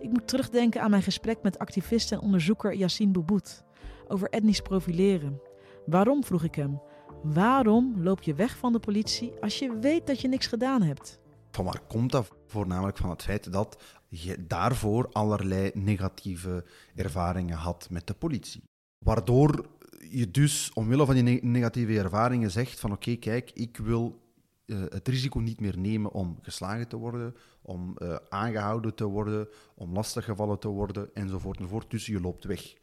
Ik 0.00 0.10
moet 0.10 0.28
terugdenken 0.28 0.82
aan 0.82 0.90
mijn 0.90 1.02
gesprek 1.02 1.42
met 1.42 1.58
activist 1.58 2.12
en 2.12 2.20
onderzoeker 2.20 2.74
Yassine 2.74 3.12
Boubout 3.12 3.64
over 4.08 4.28
etnisch 4.28 4.60
profileren. 4.60 5.40
Waarom, 5.86 6.24
vroeg 6.24 6.44
ik 6.44 6.54
hem, 6.54 6.80
waarom 7.22 8.02
loop 8.02 8.22
je 8.22 8.34
weg 8.34 8.56
van 8.56 8.72
de 8.72 8.78
politie 8.78 9.32
als 9.40 9.58
je 9.58 9.78
weet 9.78 10.06
dat 10.06 10.20
je 10.20 10.28
niks 10.28 10.46
gedaan 10.46 10.82
hebt? 10.82 11.20
Van 11.50 11.64
waar 11.64 11.80
komt 11.88 12.12
dat? 12.12 12.30
Voornamelijk 12.46 12.96
van 12.96 13.10
het 13.10 13.22
feit 13.22 13.52
dat 13.52 13.82
je 14.08 14.46
daarvoor 14.46 15.08
allerlei 15.12 15.70
negatieve 15.74 16.64
ervaringen 16.94 17.56
had 17.56 17.86
met 17.90 18.06
de 18.06 18.14
politie. 18.14 18.62
Waardoor 19.04 19.66
je 20.12 20.30
dus 20.30 20.70
omwille 20.72 21.06
van 21.06 21.14
die 21.14 21.44
negatieve 21.44 21.98
ervaringen 21.98 22.50
zegt 22.50 22.80
van 22.80 22.92
oké, 22.92 23.16
kijk, 23.16 23.50
ik 23.54 23.76
wil 23.76 24.20
uh, 24.66 24.80
het 24.88 25.08
risico 25.08 25.38
niet 25.38 25.60
meer 25.60 25.78
nemen 25.78 26.12
om 26.12 26.38
geslagen 26.42 26.88
te 26.88 26.96
worden, 26.96 27.36
om 27.62 27.96
uh, 27.98 28.16
aangehouden 28.28 28.94
te 28.94 29.04
worden, 29.04 29.48
om 29.74 29.92
lastiggevallen 29.92 30.58
te 30.58 30.68
worden, 30.68 31.14
enzovoort 31.14 31.58
enzovoort. 31.58 31.90
Dus 31.90 32.06
je 32.06 32.20
loopt 32.20 32.44
weg. 32.44 32.74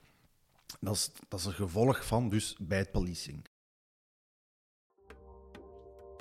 Dat 0.80 0.96
is, 0.96 1.12
dat 1.28 1.40
is 1.40 1.46
een 1.46 1.54
gevolg 1.54 2.06
van 2.06 2.30
dus 2.30 2.58
bad 2.60 2.92
policing. 2.92 3.46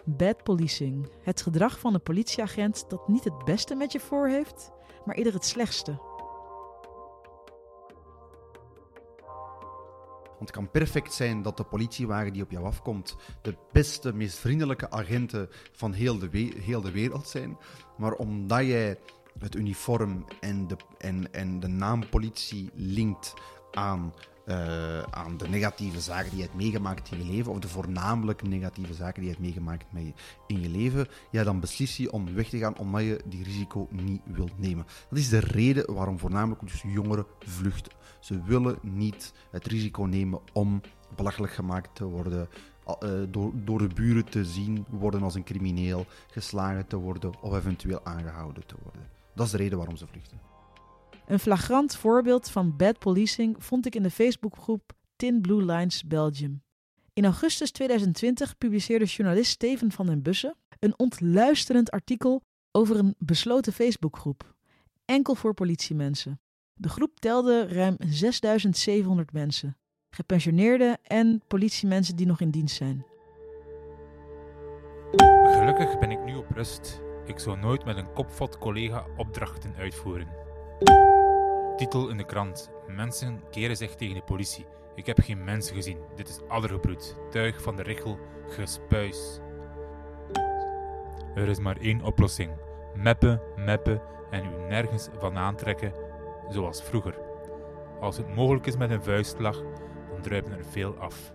Bad 0.04 0.42
policing. 0.42 1.08
Het 1.22 1.42
gedrag 1.42 1.78
van 1.78 1.94
een 1.94 2.02
politieagent 2.02 2.84
dat 2.90 3.08
niet 3.08 3.24
het 3.24 3.44
beste 3.44 3.74
met 3.74 3.92
je 3.92 4.00
voor 4.00 4.28
heeft, 4.28 4.70
maar 5.04 5.16
eerder 5.16 5.32
het 5.32 5.44
slechtste. 5.44 6.07
Want 10.38 10.50
het 10.50 10.50
kan 10.50 10.70
perfect 10.70 11.12
zijn 11.12 11.42
dat 11.42 11.56
de 11.56 11.64
politiewagen 11.64 12.32
die 12.32 12.42
op 12.42 12.50
jou 12.50 12.64
afkomt 12.64 13.16
de 13.42 13.54
beste, 13.72 14.12
meest 14.12 14.38
vriendelijke 14.38 14.90
agenten 14.90 15.48
van 15.72 15.92
heel 15.92 16.18
de, 16.18 16.28
heel 16.60 16.80
de 16.80 16.90
wereld 16.90 17.28
zijn. 17.28 17.56
Maar 17.96 18.12
omdat 18.12 18.66
jij 18.66 18.98
het 19.38 19.54
uniform 19.54 20.24
en 20.40 20.66
de, 20.66 20.76
en, 20.98 21.32
en 21.32 21.60
de 21.60 21.68
naam 21.68 22.08
politie 22.08 22.70
linkt 22.74 23.34
aan, 23.72 24.14
uh, 24.48 25.02
aan 25.02 25.36
de 25.36 25.48
negatieve 25.48 26.00
zaken 26.00 26.28
die 26.28 26.38
je 26.38 26.44
hebt 26.44 26.56
meegemaakt 26.56 27.12
in 27.12 27.18
je 27.18 27.32
leven, 27.32 27.52
of 27.52 27.58
de 27.58 27.68
voornamelijk 27.68 28.42
negatieve 28.42 28.94
zaken 28.94 29.14
die 29.14 29.30
je 29.30 29.36
hebt 29.36 29.44
meegemaakt 29.44 29.86
in 30.46 30.60
je 30.60 30.68
leven, 30.68 31.06
ja, 31.30 31.44
dan 31.44 31.60
beslis 31.60 31.96
je 31.96 32.12
om 32.12 32.34
weg 32.34 32.48
te 32.48 32.58
gaan 32.58 32.78
omdat 32.78 33.02
je 33.02 33.20
die 33.24 33.44
risico 33.44 33.88
niet 33.90 34.20
wilt 34.24 34.58
nemen. 34.58 34.86
Dat 35.10 35.18
is 35.18 35.28
de 35.28 35.38
reden 35.38 35.94
waarom 35.94 36.18
voornamelijk 36.18 36.60
dus 36.60 36.82
jongeren 36.86 37.26
vluchten. 37.38 37.92
Ze 38.20 38.42
willen 38.42 38.78
niet 38.82 39.32
het 39.50 39.66
risico 39.66 40.02
nemen 40.02 40.40
om 40.52 40.80
belachelijk 41.16 41.52
gemaakt 41.52 41.94
te 41.94 42.04
worden, 42.04 42.48
uh, 43.02 43.10
door, 43.28 43.52
door 43.54 43.78
de 43.78 43.94
buren 43.94 44.24
te 44.24 44.44
zien 44.44 44.84
worden 44.88 45.22
als 45.22 45.34
een 45.34 45.44
crimineel, 45.44 46.06
geslagen 46.30 46.86
te 46.86 46.96
worden 46.96 47.40
of 47.40 47.56
eventueel 47.56 48.04
aangehouden 48.04 48.66
te 48.66 48.74
worden. 48.82 49.02
Dat 49.34 49.46
is 49.46 49.52
de 49.52 49.58
reden 49.58 49.78
waarom 49.78 49.96
ze 49.96 50.06
vluchten. 50.06 50.47
Een 51.28 51.38
flagrant 51.38 51.96
voorbeeld 51.96 52.50
van 52.50 52.76
bad 52.76 52.98
policing 52.98 53.64
vond 53.64 53.86
ik 53.86 53.94
in 53.94 54.02
de 54.02 54.10
Facebookgroep 54.10 54.92
Tin 55.16 55.40
Blue 55.40 55.64
Lines 55.64 56.04
Belgium. 56.04 56.62
In 57.12 57.24
augustus 57.24 57.70
2020 57.70 58.58
publiceerde 58.58 59.04
journalist 59.04 59.50
Steven 59.50 59.92
van 59.92 60.06
den 60.06 60.22
Bussen 60.22 60.56
een 60.78 60.98
ontluisterend 60.98 61.90
artikel 61.90 62.42
over 62.72 62.98
een 62.98 63.14
besloten 63.18 63.72
Facebookgroep, 63.72 64.54
enkel 65.04 65.34
voor 65.34 65.54
politiemensen. 65.54 66.40
De 66.74 66.88
groep 66.88 67.20
telde 67.20 67.66
ruim 67.66 67.96
6700 67.98 69.32
mensen, 69.32 69.76
gepensioneerden 70.10 70.98
en 71.02 71.42
politiemensen 71.48 72.16
die 72.16 72.26
nog 72.26 72.40
in 72.40 72.50
dienst 72.50 72.76
zijn. 72.76 73.04
Gelukkig 75.44 75.98
ben 75.98 76.10
ik 76.10 76.24
nu 76.24 76.36
op 76.36 76.50
rust. 76.50 77.00
Ik 77.26 77.38
zou 77.38 77.58
nooit 77.58 77.84
met 77.84 77.96
een 77.96 78.12
kopvat 78.12 78.58
collega 78.58 79.06
opdrachten 79.16 79.74
uitvoeren. 79.74 80.28
Titel 81.78 82.08
in 82.08 82.16
de 82.16 82.24
krant. 82.24 82.70
Mensen 82.86 83.42
keren 83.50 83.76
zich 83.76 83.94
tegen 83.94 84.14
de 84.14 84.22
politie. 84.22 84.66
Ik 84.94 85.06
heb 85.06 85.20
geen 85.20 85.44
mensen 85.44 85.74
gezien. 85.74 85.98
Dit 86.16 86.28
is 86.28 86.40
addergebroed. 86.48 87.16
Tuig 87.30 87.62
van 87.62 87.76
de 87.76 87.82
richel. 87.82 88.18
Gespuis. 88.48 89.40
Er 91.34 91.48
is 91.48 91.58
maar 91.58 91.76
één 91.76 92.02
oplossing. 92.02 92.50
Meppen, 92.94 93.40
meppen 93.56 94.02
en 94.30 94.44
u 94.44 94.68
nergens 94.68 95.08
van 95.18 95.36
aantrekken 95.36 95.92
zoals 96.48 96.82
vroeger. 96.82 97.18
Als 98.00 98.16
het 98.16 98.34
mogelijk 98.34 98.66
is 98.66 98.76
met 98.76 98.90
een 98.90 99.02
vuistslag, 99.02 99.62
dan 100.10 100.22
druipen 100.22 100.52
er 100.52 100.64
veel 100.64 100.96
af. 100.96 101.32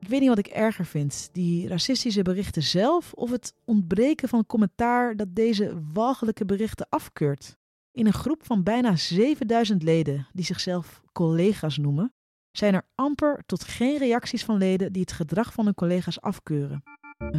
Ik 0.00 0.08
weet 0.08 0.20
niet 0.20 0.28
wat 0.28 0.38
ik 0.38 0.46
erger 0.46 0.84
vind, 0.84 1.28
die 1.32 1.68
racistische 1.68 2.22
berichten 2.22 2.62
zelf 2.62 3.12
of 3.12 3.30
het 3.30 3.54
ontbreken 3.64 4.28
van 4.28 4.46
commentaar 4.46 5.16
dat 5.16 5.34
deze 5.34 5.82
walgelijke 5.92 6.44
berichten 6.44 6.86
afkeurt. 6.88 7.56
In 7.96 8.06
een 8.06 8.12
groep 8.12 8.44
van 8.44 8.62
bijna 8.62 8.96
7000 8.96 9.82
leden, 9.82 10.26
die 10.32 10.44
zichzelf 10.44 11.02
collega's 11.12 11.78
noemen, 11.78 12.12
zijn 12.50 12.74
er 12.74 12.82
amper 12.94 13.42
tot 13.46 13.64
geen 13.64 13.98
reacties 13.98 14.44
van 14.44 14.56
leden 14.56 14.92
die 14.92 15.02
het 15.02 15.12
gedrag 15.12 15.52
van 15.52 15.64
hun 15.64 15.74
collega's 15.74 16.20
afkeuren. 16.20 16.82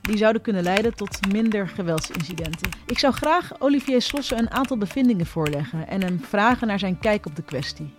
die 0.01 0.17
zouden 0.17 0.41
kunnen 0.41 0.63
leiden 0.63 0.95
tot 0.95 1.31
minder 1.31 1.67
geweldsincidenten. 1.67 2.69
Ik 2.85 2.99
zou 2.99 3.13
graag 3.13 3.59
Olivier 3.59 4.01
Slossen 4.01 4.37
een 4.37 4.51
aantal 4.51 4.77
bevindingen 4.77 5.25
voorleggen 5.25 5.87
en 5.87 6.01
hem 6.01 6.19
vragen 6.19 6.67
naar 6.67 6.79
zijn 6.79 6.99
kijk 6.99 7.25
op 7.25 7.35
de 7.35 7.43
kwestie. 7.43 7.93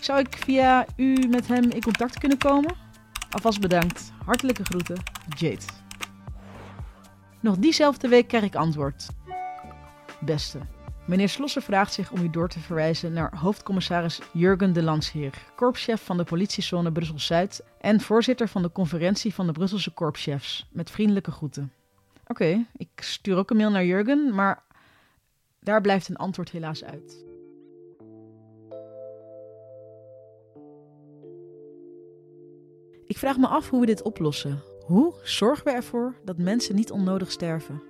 Zou 0.00 0.18
ik 0.18 0.36
via 0.44 0.86
u 0.96 1.28
met 1.28 1.46
hem 1.46 1.70
in 1.70 1.82
contact 1.82 2.18
kunnen 2.18 2.38
komen? 2.38 2.74
Alvast 3.30 3.60
bedankt. 3.60 4.12
Hartelijke 4.24 4.64
groeten, 4.64 5.02
Jade. 5.36 5.64
Nog 7.40 7.56
diezelfde 7.56 8.08
week 8.08 8.28
krijg 8.28 8.44
ik 8.44 8.54
antwoord 8.54 9.06
beste. 10.20 10.58
Meneer 11.06 11.28
Slossen 11.28 11.62
vraagt 11.62 11.92
zich 11.92 12.10
om 12.10 12.22
u 12.22 12.30
door 12.30 12.48
te 12.48 12.58
verwijzen 12.58 13.12
naar 13.12 13.36
hoofdcommissaris 13.36 14.20
Jurgen 14.32 14.72
de 14.72 14.82
Lansheer, 14.82 15.34
korpschef 15.56 16.04
van 16.04 16.16
de 16.16 16.24
politiezone 16.24 16.92
Brussel-Zuid 16.92 17.64
en 17.80 18.00
voorzitter 18.00 18.48
van 18.48 18.62
de 18.62 18.72
conferentie 18.72 19.34
van 19.34 19.46
de 19.46 19.52
Brusselse 19.52 19.90
korpschefs. 19.90 20.68
Met 20.72 20.90
vriendelijke 20.90 21.30
groeten. 21.30 21.72
Oké, 22.26 22.66
ik 22.76 22.88
stuur 22.94 23.36
ook 23.36 23.50
een 23.50 23.56
mail 23.56 23.70
naar 23.70 23.84
Jurgen, 23.84 24.34
maar 24.34 24.62
daar 25.60 25.80
blijft 25.80 26.08
een 26.08 26.16
antwoord 26.16 26.50
helaas 26.50 26.84
uit. 26.84 27.24
Ik 33.06 33.18
vraag 33.18 33.36
me 33.36 33.46
af 33.46 33.70
hoe 33.70 33.80
we 33.80 33.86
dit 33.86 34.02
oplossen. 34.02 34.62
Hoe 34.86 35.14
zorgen 35.22 35.64
we 35.64 35.70
ervoor 35.70 36.14
dat 36.24 36.38
mensen 36.38 36.74
niet 36.74 36.90
onnodig 36.90 37.30
sterven? 37.30 37.82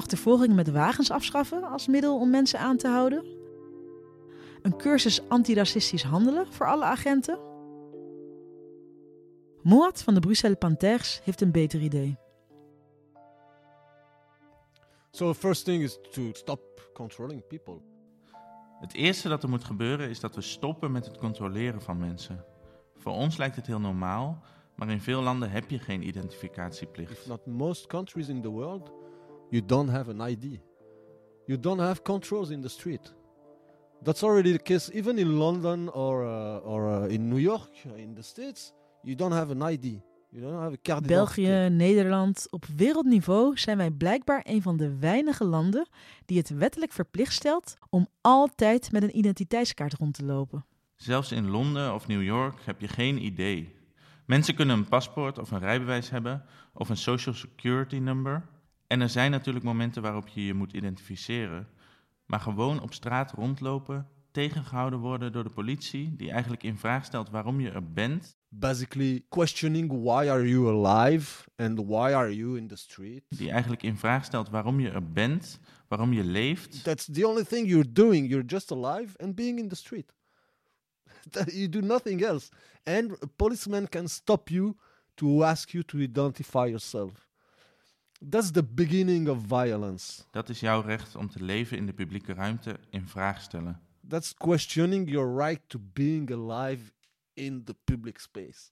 Achtervolgingen 0.00 0.56
met 0.56 0.70
wagens 0.70 1.10
afschaffen 1.10 1.62
als 1.64 1.86
middel 1.86 2.18
om 2.18 2.30
mensen 2.30 2.58
aan 2.58 2.76
te 2.76 2.88
houden? 2.88 3.24
Een 4.62 4.76
cursus 4.76 5.28
antiracistisch 5.28 6.02
handelen 6.02 6.52
voor 6.52 6.66
alle 6.66 6.84
agenten? 6.84 7.38
Moat 9.62 10.02
van 10.02 10.14
de 10.14 10.20
Bruxelles 10.20 10.58
Panthers 10.58 11.20
heeft 11.24 11.40
een 11.40 11.52
beter 11.52 11.80
idee. 11.80 12.18
So 15.10 15.34
first 15.34 15.64
thing 15.64 15.82
is 15.82 15.98
to 16.10 16.32
stop 16.32 16.90
controlling 16.92 17.46
people. 17.46 17.80
Het 18.80 18.94
eerste 18.94 19.28
dat 19.28 19.42
er 19.42 19.48
moet 19.48 19.64
gebeuren 19.64 20.08
is 20.08 20.20
dat 20.20 20.34
we 20.34 20.40
stoppen 20.40 20.92
met 20.92 21.04
het 21.04 21.18
controleren 21.18 21.82
van 21.82 21.98
mensen. 21.98 22.44
Voor 22.96 23.12
ons 23.12 23.36
lijkt 23.36 23.56
het 23.56 23.66
heel 23.66 23.80
normaal, 23.80 24.42
maar 24.74 24.88
in 24.88 25.00
veel 25.00 25.22
landen 25.22 25.50
heb 25.50 25.70
je 25.70 25.78
geen 25.78 26.06
identificatieplicht. 26.06 27.12
If 27.12 27.26
not 27.26 27.46
most 27.46 27.86
countries 27.86 28.28
in 28.28 28.42
the 28.42 28.48
world, 28.48 28.99
you 29.50 29.66
don't 29.66 29.90
have 29.90 30.10
an 30.10 30.20
ID. 30.20 30.60
You 31.46 31.58
don't 31.58 31.80
have 31.80 32.02
controls 32.02 32.50
in 32.50 32.60
the 32.60 32.68
street. 32.68 33.14
That's 34.02 34.22
already 34.22 34.52
the 34.52 34.62
case 34.62 34.90
even 34.94 35.18
in 35.18 35.28
London 35.36 35.90
or 35.92 36.24
uh, 36.24 36.72
or 36.72 36.88
uh, 36.88 37.14
in 37.14 37.28
New 37.28 37.40
York, 37.40 37.70
in 37.96 38.14
the 38.14 38.22
States. 38.22 38.72
You 39.02 39.16
don't 39.16 39.32
have 39.32 39.50
an 39.50 39.62
ID. 39.62 40.02
You 40.32 40.42
don't 40.42 40.60
have 40.60 40.72
a 40.72 40.78
card 40.82 41.06
België, 41.06 41.68
Nederland, 41.70 42.46
op 42.50 42.64
wereldniveau 42.76 43.58
zijn 43.58 43.76
wij 43.76 43.90
blijkbaar 43.90 44.40
een 44.44 44.62
van 44.62 44.76
de 44.76 44.98
weinige 44.98 45.44
landen 45.44 45.88
die 46.24 46.38
het 46.38 46.48
wettelijk 46.48 46.92
verplicht 46.92 47.32
stelt 47.32 47.74
om 47.88 48.08
altijd 48.20 48.92
met 48.92 49.02
een 49.02 49.16
identiteitskaart 49.18 49.94
rond 49.94 50.14
te 50.14 50.24
lopen. 50.24 50.64
Zelfs 50.96 51.32
in 51.32 51.50
Londen 51.50 51.94
of 51.94 52.06
New 52.06 52.22
York 52.22 52.54
heb 52.64 52.80
je 52.80 52.88
geen 52.88 53.24
idee. 53.24 53.74
Mensen 54.26 54.54
kunnen 54.54 54.76
een 54.76 54.88
paspoort 54.88 55.38
of 55.38 55.50
een 55.50 55.58
rijbewijs 55.58 56.10
hebben 56.10 56.44
of 56.72 56.88
een 56.88 56.96
social 56.96 57.34
security 57.34 57.96
number. 57.96 58.46
En 58.90 59.00
er 59.00 59.08
zijn 59.08 59.30
natuurlijk 59.30 59.64
momenten 59.64 60.02
waarop 60.02 60.28
je 60.28 60.46
je 60.46 60.54
moet 60.54 60.72
identificeren. 60.72 61.68
Maar 62.26 62.40
gewoon 62.40 62.80
op 62.80 62.94
straat 62.94 63.32
rondlopen, 63.32 64.08
tegengehouden 64.30 64.98
worden 64.98 65.32
door 65.32 65.42
de 65.42 65.50
politie, 65.50 66.16
die 66.16 66.30
eigenlijk 66.30 66.62
in 66.62 66.78
vraag 66.78 67.04
stelt 67.04 67.30
waarom 67.30 67.60
je 67.60 67.70
er 67.70 67.92
bent. 67.92 68.36
Basically 68.48 69.24
questioning 69.28 70.02
why 70.02 70.28
are 70.28 70.48
you 70.48 70.68
alive 70.68 71.44
and 71.56 71.78
why 71.78 72.12
are 72.14 72.36
you 72.36 72.56
in 72.56 72.68
the 72.68 72.76
street. 72.76 73.22
Die 73.28 73.50
eigenlijk 73.50 73.82
in 73.82 73.96
vraag 73.96 74.24
stelt 74.24 74.48
waarom 74.48 74.80
je 74.80 74.90
er 74.90 75.12
bent, 75.12 75.58
waarom 75.88 76.12
je 76.12 76.24
leeft. 76.24 76.84
That's 76.84 77.08
the 77.12 77.26
only 77.26 77.44
thing 77.44 77.68
you're 77.68 77.92
doing. 77.92 78.28
You're 78.28 78.46
just 78.46 78.72
alive 78.72 79.18
and 79.18 79.34
being 79.34 79.58
in 79.58 79.68
the 79.68 79.76
street. 79.76 80.14
you 81.60 81.68
do 81.68 81.80
nothing 81.80 82.22
else. 82.22 82.48
And 82.82 83.22
a 83.22 83.26
policeman 83.36 83.88
can 83.88 84.08
stop 84.08 84.48
you 84.48 84.76
to 85.14 85.44
ask 85.44 85.70
you 85.70 85.84
to 85.84 85.98
identify 85.98 86.66
yourself. 86.66 87.29
That's 88.28 88.50
the 88.50 88.64
beginning 88.64 89.28
of 89.28 89.38
violence. 89.46 90.22
Dat 90.30 90.48
is 90.48 90.60
jouw 90.60 90.80
recht 90.80 91.16
om 91.16 91.28
te 91.28 91.42
leven 91.42 91.76
in 91.76 91.86
de 91.86 91.92
publieke 91.92 92.32
ruimte 92.32 92.78
in 92.90 93.08
vraag 93.08 93.40
stellen. 93.40 93.80
That's 94.08 94.34
questioning 94.34 95.10
your 95.10 95.36
right 95.36 95.60
to 95.66 95.78
being 95.92 96.32
alive 96.32 96.92
in 97.34 97.64
the 97.64 97.74
public 97.84 98.18
space. 98.18 98.70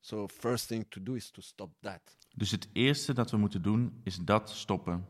So 0.00 0.28
first 0.28 0.66
thing 0.66 0.86
to 0.88 1.02
do 1.02 1.14
is 1.14 1.30
to 1.30 1.40
stop 1.40 1.70
that. 1.80 2.16
Dus 2.36 2.50
het 2.50 2.68
eerste 2.72 3.14
dat 3.14 3.30
we 3.30 3.36
moeten 3.36 3.62
doen 3.62 4.00
is 4.02 4.16
dat 4.16 4.50
stoppen. 4.50 5.06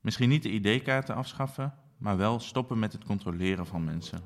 Misschien 0.00 0.28
niet 0.28 0.42
de 0.42 0.50
ID-kaarten 0.50 1.14
afschaffen, 1.14 1.74
maar 1.98 2.16
wel 2.16 2.40
stoppen 2.40 2.78
met 2.78 2.92
het 2.92 3.04
controleren 3.04 3.66
van 3.66 3.84
mensen. 3.84 4.20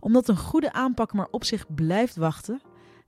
Omdat 0.00 0.28
een 0.28 0.36
goede 0.36 0.72
aanpak 0.72 1.12
maar 1.12 1.28
op 1.30 1.44
zich 1.44 1.74
blijft 1.74 2.16
wachten, 2.16 2.60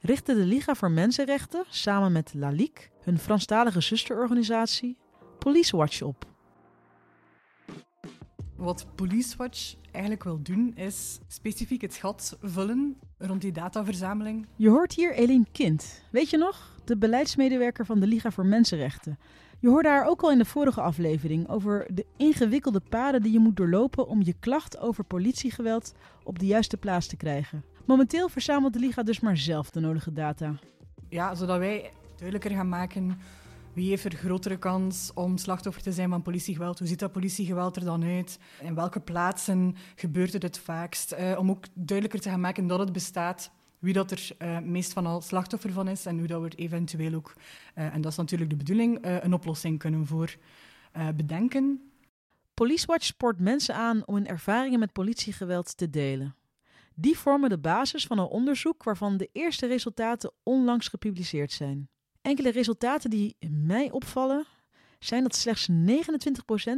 richtte 0.05 0.35
de 0.35 0.45
Liga 0.45 0.75
voor 0.75 0.91
Mensenrechten 0.91 1.65
samen 1.69 2.13
met 2.13 2.35
La 2.35 2.51
Ligue, 2.51 2.89
hun 3.03 3.19
Franstalige 3.19 3.81
zusterorganisatie, 3.81 4.97
Police 5.39 5.77
Watch 5.77 6.03
op. 6.03 6.27
Wat 8.57 8.87
Police 8.95 9.37
Watch 9.37 9.75
eigenlijk 9.93 10.25
wil 10.25 10.43
doen, 10.43 10.73
is 10.77 11.21
specifiek 11.29 11.81
het 11.81 11.95
gat 11.95 12.37
vullen 12.43 12.97
rond 13.19 13.41
die 13.41 13.53
dataverzameling. 13.53 14.47
Je 14.57 14.69
hoort 14.69 14.95
hier 14.95 15.15
Eline 15.15 15.47
Kind. 15.53 16.03
Weet 16.11 16.31
je 16.31 16.37
nog? 16.37 16.77
De 16.85 16.97
beleidsmedewerker 16.97 17.87
van 17.87 18.01
de 18.01 18.07
Liga 18.07 18.31
voor 18.31 18.47
Mensenrechten. 18.47 19.19
Je 19.59 19.69
hoorde 19.69 19.89
haar 19.89 20.07
ook 20.07 20.23
al 20.23 20.31
in 20.31 20.39
de 20.39 20.45
vorige 20.45 20.81
aflevering 20.81 21.49
over 21.49 21.87
de 21.95 22.07
ingewikkelde 22.17 22.81
paden 22.89 23.23
die 23.23 23.33
je 23.33 23.39
moet 23.39 23.57
doorlopen 23.57 24.07
om 24.07 24.23
je 24.23 24.35
klacht 24.41 24.79
over 24.79 25.05
politiegeweld 25.05 25.95
op 26.25 26.39
de 26.39 26.47
juiste 26.47 26.77
plaats 26.77 27.07
te 27.07 27.17
krijgen. 27.17 27.65
Momenteel 27.87 28.29
verzamelt 28.29 28.73
de 28.73 28.79
Liga 28.79 29.03
dus 29.03 29.21
maar 29.21 29.37
zelf 29.37 29.71
de 29.71 29.81
nodige 29.81 30.13
data. 30.13 30.55
Ja, 31.09 31.35
zodat 31.35 31.59
wij 31.59 31.91
duidelijker 32.17 32.51
gaan 32.51 32.69
maken 32.69 33.19
wie 33.75 33.89
heeft 33.89 34.05
er 34.05 34.15
grotere 34.15 34.59
kans 34.59 35.11
om 35.15 35.37
slachtoffer 35.37 35.83
te 35.83 35.93
zijn 35.93 36.11
van 36.11 36.23
politiegeweld? 36.23 36.79
Hoe 36.79 36.89
ziet 36.89 36.99
dat 36.99 37.13
politiegeweld 37.13 37.77
er 37.77 37.85
dan 37.85 38.05
uit? 38.05 38.39
In 38.61 38.75
welke 38.75 39.01
plaatsen 39.01 39.77
gebeurt 39.95 40.33
het 40.33 40.43
het 40.43 40.59
vaakst? 40.59 41.13
Uh, 41.13 41.39
om 41.39 41.51
ook 41.51 41.65
duidelijker 41.75 42.21
te 42.21 42.29
gaan 42.29 42.41
maken 42.41 42.67
dat 42.67 42.79
het 42.79 42.93
bestaat 42.93 43.51
wie 43.79 43.93
dat 43.93 44.11
er 44.11 44.31
uh, 44.39 44.59
meest 44.59 44.93
van 44.93 45.07
al 45.07 45.21
slachtoffer 45.21 45.73
van 45.73 45.89
is 45.89 46.07
en 46.07 46.19
hoe 46.19 46.27
dat 46.27 46.41
we 46.41 46.49
er 46.49 46.59
eventueel 46.59 47.15
ook, 47.15 47.35
uh, 47.75 47.95
en 47.95 48.01
dat 48.01 48.13
is 48.13 48.19
natuurlijk 48.19 48.51
de 48.51 48.57
bedoeling, 48.57 48.99
een 49.03 49.35
oplossing 49.35 49.79
kunnen 49.79 50.07
voor 50.07 50.37
bedenken. 51.17 51.93
Policewatch 52.55 53.05
spoort 53.05 53.39
mensen 53.39 53.75
aan 53.75 54.07
om 54.07 54.15
hun 54.15 54.27
ervaringen 54.27 54.79
met 54.79 54.93
politiegeweld 54.93 55.77
te 55.77 55.91
delen. 55.91 56.35
Die 56.95 57.19
vormen 57.19 57.51
de 57.51 57.59
basis 57.59 58.07
van 58.07 58.19
een 58.19 58.27
onderzoek 58.27 58.83
waarvan 58.83 59.17
de 59.17 59.29
eerste 59.33 59.67
resultaten 59.67 60.33
onlangs 60.43 60.89
gepubliceerd 60.89 61.53
zijn. 61.53 61.89
Enkele 62.23 62.51
resultaten 62.51 63.11
die 63.11 63.37
mij 63.51 63.91
opvallen 63.91 64.47
zijn 64.99 65.23
dat 65.23 65.35
slechts 65.35 65.69
29% 65.71 65.73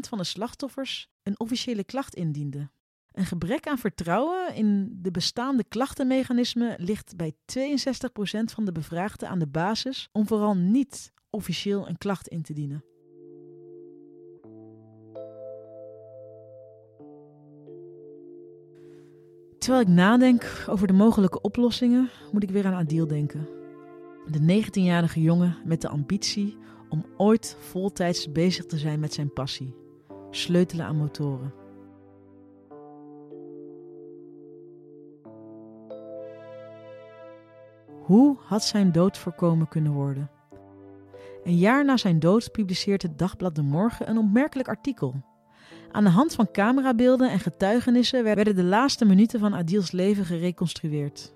van 0.09 0.19
de 0.19 0.25
slachtoffers 0.25 1.09
een 1.23 1.41
officiële 1.41 1.85
klacht 1.85 2.15
indiende. 2.15 2.71
Een 3.13 3.27
gebrek 3.27 3.67
aan 3.67 3.79
vertrouwen 3.79 4.55
in 4.55 4.99
de 5.03 5.11
bestaande 5.11 5.65
klachtenmechanismen 5.65 6.75
ligt 6.79 7.17
bij 7.17 7.33
62% 7.33 7.37
van 8.45 8.65
de 8.65 8.73
bevraagden 8.73 9.29
aan 9.29 9.39
de 9.39 9.47
basis 9.47 10.09
om 10.13 10.27
vooral 10.27 10.55
niet 10.57 11.13
officieel 11.31 11.89
een 11.89 11.99
klacht 11.99 12.29
in 12.29 12.43
te 12.43 12.53
dienen. 12.53 12.85
Terwijl 19.67 19.87
ik 19.87 19.95
nadenk 19.95 20.65
over 20.69 20.87
de 20.87 20.93
mogelijke 20.93 21.41
oplossingen, 21.41 22.11
moet 22.33 22.43
ik 22.43 22.51
weer 22.51 22.67
aan 22.67 22.75
Adil 22.75 23.07
denken. 23.07 23.49
De 24.27 24.63
19-jarige 24.63 25.21
jongen 25.21 25.57
met 25.65 25.81
de 25.81 25.89
ambitie 25.89 26.57
om 26.89 27.05
ooit 27.17 27.57
voltijds 27.61 28.33
bezig 28.33 28.67
te 28.67 28.79
zijn 28.79 29.01
met 29.01 29.13
zijn 29.13 29.33
passie: 29.33 29.75
sleutelen 30.31 30.87
aan 30.87 30.97
motoren. 30.97 31.53
Hoe 38.03 38.37
had 38.39 38.65
zijn 38.65 38.93
dood 38.93 39.19
voorkomen 39.19 39.69
kunnen 39.69 39.93
worden? 39.93 40.31
Een 41.45 41.57
jaar 41.57 41.85
na 41.85 41.97
zijn 41.97 42.19
dood 42.19 42.53
publiceert 42.53 43.03
het 43.03 43.19
dagblad 43.19 43.55
De 43.55 43.63
Morgen 43.63 44.09
een 44.09 44.19
opmerkelijk 44.19 44.69
artikel. 44.69 45.15
Aan 45.91 46.05
de 46.05 46.11
hand 46.11 46.35
van 46.35 46.51
camerabeelden 46.51 47.31
en 47.31 47.39
getuigenissen 47.39 48.25
werden 48.25 48.57
de 48.57 48.65
laatste 48.65 49.05
minuten 49.05 49.41
van 49.41 49.55
Adils 49.55 49.91
leven 49.91 50.25
gereconstrueerd. 50.25 51.35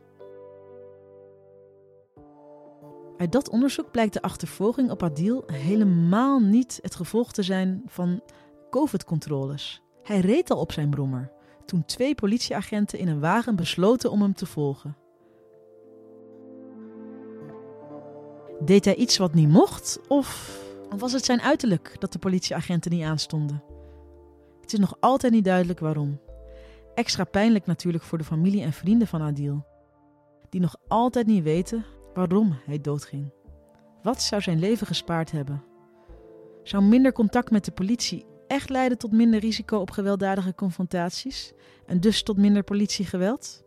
Uit 3.17 3.33
dat 3.33 3.49
onderzoek 3.49 3.91
blijkt 3.91 4.13
de 4.13 4.23
achtervolging 4.23 4.91
op 4.91 5.03
Adil 5.03 5.43
helemaal 5.47 6.41
niet 6.41 6.79
het 6.83 6.95
gevolg 6.95 7.33
te 7.33 7.43
zijn 7.43 7.83
van 7.87 8.23
COVID-controles. 8.71 9.83
Hij 10.03 10.21
reed 10.21 10.51
al 10.51 10.61
op 10.61 10.73
zijn 10.73 10.91
brommer 10.91 11.33
toen 11.71 11.85
twee 11.85 12.15
politieagenten 12.15 12.99
in 12.99 13.09
een 13.09 13.21
wagen 13.21 13.57
besloten 13.57 14.11
om 14.11 14.23
hem 14.23 14.35
te 14.35 14.47
volgen. 14.47 14.97
Deed 18.61 18.85
hij 18.85 18.95
iets 18.95 19.17
wat 19.17 19.35
niet 19.35 19.49
mocht? 19.49 20.01
Of 20.09 20.59
was 20.97 21.13
het 21.13 21.25
zijn 21.25 21.41
uiterlijk 21.41 21.97
dat 21.99 22.13
de 22.13 22.19
politieagenten 22.19 22.91
niet 22.91 23.05
aanstonden? 23.05 23.63
Het 24.61 24.73
is 24.73 24.79
nog 24.79 24.97
altijd 25.01 25.33
niet 25.33 25.45
duidelijk 25.45 25.81
waarom. 25.81 26.21
Extra 26.95 27.25
pijnlijk 27.25 27.67
natuurlijk 27.67 28.05
voor 28.05 28.19
de 28.19 28.25
familie 28.25 28.63
en 28.63 28.73
vrienden 28.73 29.09
van 29.09 29.23
Adil, 29.23 29.67
die 30.49 30.61
nog 30.61 30.77
altijd 30.89 31.27
niet 31.27 31.43
weten 31.43 31.85
waarom 32.15 32.59
hij 32.65 32.81
doodging. 32.81 33.33
Wat 34.03 34.23
zou 34.23 34.43
zijn 34.43 34.59
leven 34.59 34.87
gespaard 34.87 35.31
hebben? 35.31 35.65
Zou 36.63 36.83
minder 36.83 37.13
contact 37.13 37.51
met 37.51 37.65
de 37.65 37.71
politie 37.71 38.27
echt 38.47 38.71
leiden 38.71 38.99
tot 38.99 39.13
minder 39.13 39.41
risico 39.41 39.79
op 39.79 39.91
gewelddadige 39.91 40.55
confrontaties 40.55 41.53
en 41.87 42.01
dus 42.01 42.23
tot 42.23 42.37
minder 42.37 42.63
politiegeweld? 42.63 43.65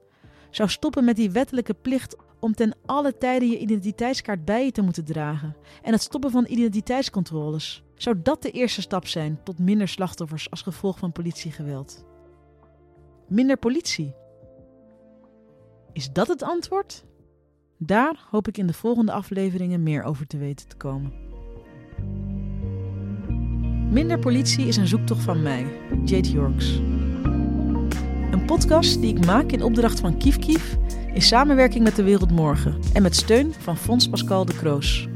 Zou 0.50 0.70
stoppen 0.70 1.04
met 1.04 1.16
die 1.16 1.32
wettelijke 1.32 1.74
plicht 1.74 2.16
om 2.40 2.54
ten 2.54 2.76
alle 2.86 3.18
tijde 3.18 3.46
je 3.46 3.58
identiteitskaart 3.58 4.46
bij 4.46 4.66
je 4.66 4.72
te 4.72 4.82
moeten 4.82 5.06
dragen 5.06 5.56
en 5.82 5.92
het 5.92 6.02
stoppen 6.02 6.32
van 6.32 6.46
identiteitscontroles? 6.48 7.84
Zou 8.04 8.22
dat 8.24 8.42
de 8.42 8.52
eerste 8.52 8.82
stap 8.82 9.08
zijn 9.08 9.40
tot 9.44 9.60
minder 9.60 9.88
slachtoffers 9.88 10.50
als 10.50 10.62
gevolg 10.62 11.00
van 11.00 11.12
politiegeweld? 11.12 12.06
Minder 13.28 13.58
politie. 13.58 14.16
Is 15.94 16.12
dat 16.12 16.28
het 16.28 16.44
antwoord? 16.44 17.06
Daar 17.78 18.28
hoop 18.30 18.48
ik 18.48 18.58
in 18.58 18.68
de 18.68 18.74
volgende 18.74 19.12
afleveringen 19.12 19.84
meer 19.84 20.04
over 20.04 20.28
te 20.28 20.38
weten 20.38 20.68
te 20.68 20.76
komen. 20.76 21.14
Minder 23.92 24.20
politie 24.20 24.68
is 24.68 24.78
een 24.78 24.88
zoektocht 24.88 25.24
van 25.24 25.42
mij, 25.42 25.66
Jade 26.06 26.32
Yorks. 26.32 26.76
Een 28.32 28.44
podcast 28.46 29.02
die 29.02 29.18
ik 29.18 29.26
maak 29.26 29.52
in 29.52 29.64
opdracht 29.64 30.00
van 30.00 30.18
Kief 30.18 30.40
Kief 30.40 30.78
in 31.14 31.22
samenwerking 31.22 31.84
met 31.84 31.96
De 31.96 32.04
Wereld 32.04 32.32
Morgen 32.32 32.80
en 32.94 33.02
met 33.02 33.16
steun 33.16 33.54
van 33.54 33.78
Fons 33.78 34.10
Pascal 34.10 34.46
de 34.46 34.56
Kroos. 34.56 35.12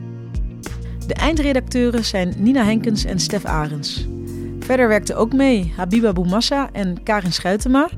De 1.07 1.13
eindredacteuren 1.13 2.05
zijn 2.05 2.33
Nina 2.37 2.63
Henkens 2.63 3.05
en 3.05 3.19
Stef 3.19 3.45
Arens. 3.45 4.07
Verder 4.59 4.87
werkten 4.87 5.17
ook 5.17 5.33
mee 5.33 5.73
Habiba 5.75 6.13
Boumassa 6.13 6.69
en 6.71 7.03
Karin 7.03 7.33
Schuitema. 7.33 7.89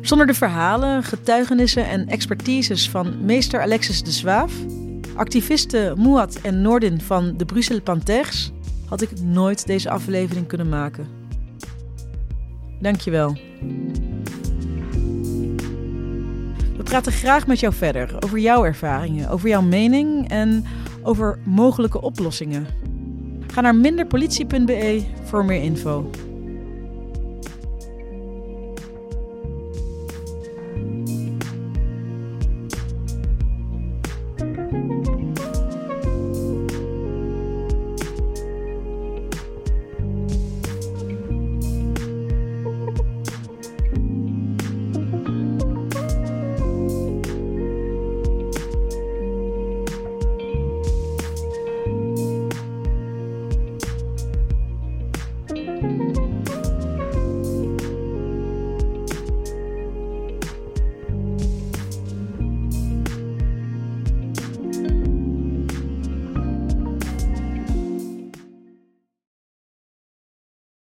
Zonder 0.00 0.26
de 0.26 0.34
verhalen, 0.34 1.02
getuigenissen 1.02 1.88
en 1.88 2.08
expertises 2.08 2.90
van 2.90 3.24
meester 3.24 3.60
Alexis 3.60 4.02
de 4.02 4.10
Zwaaf, 4.10 4.52
activisten 5.14 5.98
Mouad 5.98 6.38
en 6.42 6.62
Noordin 6.62 7.00
van 7.00 7.36
de 7.36 7.44
Bruxelles 7.44 7.82
Panthers, 7.82 8.50
had 8.88 9.00
ik 9.00 9.20
nooit 9.20 9.66
deze 9.66 9.90
aflevering 9.90 10.46
kunnen 10.46 10.68
maken. 10.68 11.06
Dankjewel. 12.80 13.36
We 16.76 16.82
praten 16.82 17.12
graag 17.12 17.46
met 17.46 17.60
jou 17.60 17.74
verder 17.74 18.16
over 18.20 18.38
jouw 18.38 18.64
ervaringen, 18.64 19.28
over 19.28 19.48
jouw 19.48 19.62
mening 19.62 20.28
en 20.28 20.64
over 21.04 21.38
mogelijke 21.44 22.00
oplossingen. 22.00 22.66
Ga 23.46 23.60
naar 23.60 23.74
minderpolitie.be 23.74 25.04
voor 25.24 25.44
meer 25.44 25.62
info. 25.62 26.10